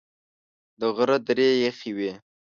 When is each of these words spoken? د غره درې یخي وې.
د 0.79 0.81
غره 0.95 1.17
درې 1.27 1.47
یخي 1.65 1.91
وې. 1.97 2.11